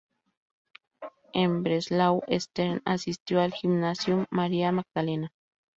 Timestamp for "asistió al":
2.85-3.53